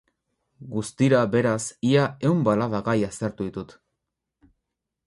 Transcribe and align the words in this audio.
Guztira, 0.71 1.19
beraz, 1.35 1.61
ia 1.91 2.07
ehun 2.31 2.43
balada 2.49 2.81
gai 2.89 2.99
aztertu 3.11 3.51
ditut. 3.51 3.79